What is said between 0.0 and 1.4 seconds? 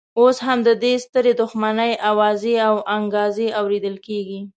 اوس هم د دې سترې